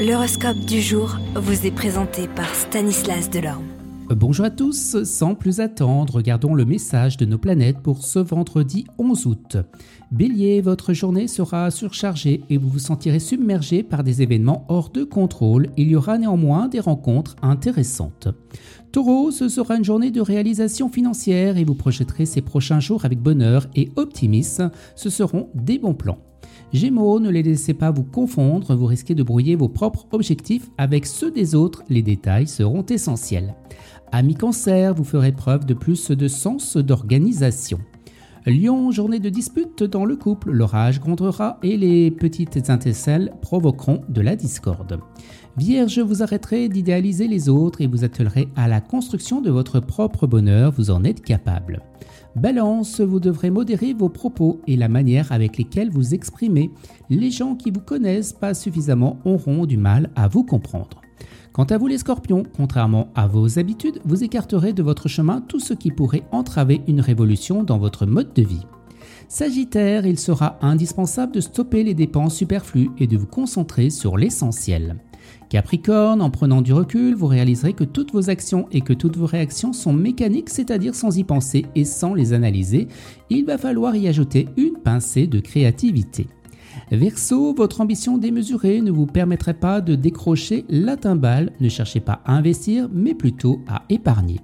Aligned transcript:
L'horoscope 0.00 0.60
du 0.60 0.80
jour 0.80 1.18
vous 1.34 1.66
est 1.66 1.70
présenté 1.70 2.26
par 2.26 2.54
Stanislas 2.54 3.28
Delorme. 3.28 3.66
Bonjour 4.08 4.46
à 4.46 4.50
tous, 4.50 5.04
sans 5.04 5.34
plus 5.34 5.60
attendre, 5.60 6.14
regardons 6.14 6.54
le 6.54 6.64
message 6.64 7.18
de 7.18 7.26
nos 7.26 7.36
planètes 7.36 7.80
pour 7.80 8.02
ce 8.02 8.18
vendredi 8.18 8.86
11 8.96 9.26
août. 9.26 9.56
Bélier, 10.10 10.62
votre 10.62 10.94
journée 10.94 11.28
sera 11.28 11.70
surchargée 11.70 12.42
et 12.48 12.56
vous 12.56 12.70
vous 12.70 12.78
sentirez 12.78 13.18
submergé 13.18 13.82
par 13.82 14.02
des 14.02 14.22
événements 14.22 14.64
hors 14.70 14.88
de 14.88 15.04
contrôle. 15.04 15.68
Il 15.76 15.90
y 15.90 15.96
aura 15.96 16.16
néanmoins 16.16 16.68
des 16.68 16.80
rencontres 16.80 17.36
intéressantes. 17.42 18.28
Taureau, 18.92 19.30
ce 19.30 19.50
sera 19.50 19.76
une 19.76 19.84
journée 19.84 20.10
de 20.10 20.22
réalisation 20.22 20.88
financière 20.88 21.58
et 21.58 21.64
vous 21.64 21.74
projetterez 21.74 22.24
ces 22.24 22.40
prochains 22.40 22.80
jours 22.80 23.04
avec 23.04 23.20
bonheur 23.20 23.66
et 23.76 23.90
optimisme. 23.96 24.70
Ce 24.96 25.10
seront 25.10 25.50
des 25.54 25.78
bons 25.78 25.92
plans. 25.92 26.29
Gémeaux, 26.72 27.20
ne 27.20 27.30
les 27.30 27.42
laissez 27.42 27.74
pas 27.74 27.90
vous 27.90 28.04
confondre, 28.04 28.74
vous 28.74 28.86
risquez 28.86 29.14
de 29.14 29.22
brouiller 29.22 29.56
vos 29.56 29.68
propres 29.68 30.06
objectifs 30.12 30.70
avec 30.78 31.06
ceux 31.06 31.30
des 31.30 31.54
autres, 31.54 31.82
les 31.88 32.02
détails 32.02 32.46
seront 32.46 32.84
essentiels. 32.84 33.54
Ami 34.12 34.34
Cancer, 34.34 34.94
vous 34.94 35.04
ferez 35.04 35.32
preuve 35.32 35.66
de 35.66 35.74
plus 35.74 36.10
de 36.10 36.28
sens 36.28 36.76
d'organisation. 36.76 37.78
Lion, 38.46 38.90
journée 38.90 39.18
de 39.18 39.28
dispute 39.28 39.82
dans 39.84 40.06
le 40.06 40.16
couple, 40.16 40.50
l'orage 40.50 40.98
grondera 40.98 41.58
et 41.62 41.76
les 41.76 42.10
petites 42.10 42.56
étincelles 42.56 43.32
provoqueront 43.42 44.00
de 44.08 44.22
la 44.22 44.34
discorde. 44.34 44.98
Vierge, 45.58 45.98
vous 45.98 46.22
arrêterez 46.22 46.70
d'idéaliser 46.70 47.28
les 47.28 47.50
autres 47.50 47.82
et 47.82 47.86
vous 47.86 48.02
attellerez 48.02 48.48
à 48.56 48.66
la 48.66 48.80
construction 48.80 49.42
de 49.42 49.50
votre 49.50 49.78
propre 49.78 50.26
bonheur, 50.26 50.72
vous 50.72 50.90
en 50.90 51.04
êtes 51.04 51.20
capable. 51.20 51.82
Balance, 52.36 53.00
vous 53.00 53.18
devrez 53.18 53.50
modérer 53.50 53.92
vos 53.92 54.08
propos 54.08 54.60
et 54.68 54.76
la 54.76 54.88
manière 54.88 55.32
avec 55.32 55.58
lesquels 55.58 55.90
vous 55.90 56.14
exprimez. 56.14 56.70
Les 57.08 57.30
gens 57.30 57.56
qui 57.56 57.70
vous 57.70 57.80
connaissent 57.80 58.32
pas 58.32 58.54
suffisamment 58.54 59.18
auront 59.24 59.66
du 59.66 59.76
mal 59.76 60.10
à 60.14 60.28
vous 60.28 60.44
comprendre. 60.44 61.00
Quant 61.52 61.64
à 61.64 61.76
vous 61.76 61.88
les 61.88 61.98
scorpions, 61.98 62.44
contrairement 62.56 63.08
à 63.16 63.26
vos 63.26 63.58
habitudes, 63.58 64.00
vous 64.04 64.22
écarterez 64.22 64.72
de 64.72 64.82
votre 64.84 65.08
chemin 65.08 65.40
tout 65.40 65.58
ce 65.58 65.74
qui 65.74 65.90
pourrait 65.90 66.22
entraver 66.30 66.82
une 66.86 67.00
révolution 67.00 67.64
dans 67.64 67.78
votre 67.78 68.06
mode 68.06 68.32
de 68.32 68.42
vie. 68.42 68.66
Sagittaire, 69.28 70.06
il 70.06 70.18
sera 70.18 70.58
indispensable 70.62 71.32
de 71.32 71.40
stopper 71.40 71.82
les 71.82 71.94
dépenses 71.94 72.36
superflues 72.36 72.90
et 72.98 73.08
de 73.08 73.16
vous 73.16 73.26
concentrer 73.26 73.90
sur 73.90 74.16
l'essentiel. 74.16 74.96
Capricorne, 75.48 76.22
en 76.22 76.30
prenant 76.30 76.62
du 76.62 76.72
recul, 76.72 77.14
vous 77.14 77.26
réaliserez 77.26 77.72
que 77.72 77.84
toutes 77.84 78.12
vos 78.12 78.30
actions 78.30 78.66
et 78.70 78.80
que 78.80 78.92
toutes 78.92 79.16
vos 79.16 79.26
réactions 79.26 79.72
sont 79.72 79.92
mécaniques, 79.92 80.50
c'est-à-dire 80.50 80.94
sans 80.94 81.18
y 81.18 81.24
penser 81.24 81.66
et 81.74 81.84
sans 81.84 82.14
les 82.14 82.32
analyser. 82.32 82.88
Il 83.30 83.44
va 83.44 83.58
falloir 83.58 83.96
y 83.96 84.06
ajouter 84.08 84.48
une 84.56 84.78
pincée 84.82 85.26
de 85.26 85.40
créativité. 85.40 86.26
Verseau, 86.92 87.54
votre 87.54 87.80
ambition 87.80 88.18
démesurée 88.18 88.80
ne 88.80 88.90
vous 88.90 89.06
permettrait 89.06 89.54
pas 89.54 89.80
de 89.80 89.94
décrocher 89.94 90.64
la 90.68 90.96
timbale. 90.96 91.52
Ne 91.60 91.68
cherchez 91.68 92.00
pas 92.00 92.20
à 92.24 92.34
investir, 92.34 92.88
mais 92.92 93.14
plutôt 93.14 93.60
à 93.68 93.82
épargner. 93.88 94.40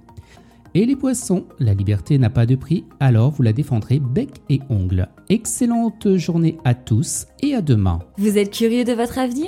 Et 0.73 0.85
les 0.85 0.95
poissons, 0.95 1.45
la 1.59 1.73
liberté 1.73 2.17
n'a 2.17 2.29
pas 2.29 2.45
de 2.45 2.55
prix, 2.55 2.85
alors 2.99 3.31
vous 3.31 3.43
la 3.43 3.53
défendrez 3.53 3.99
bec 3.99 4.29
et 4.49 4.59
ongle. 4.69 5.07
Excellente 5.29 6.15
journée 6.17 6.57
à 6.65 6.75
tous 6.75 7.25
et 7.41 7.55
à 7.55 7.61
demain. 7.61 7.99
Vous 8.17 8.37
êtes 8.37 8.51
curieux 8.51 8.83
de 8.83 8.93
votre 8.93 9.17
avenir? 9.17 9.47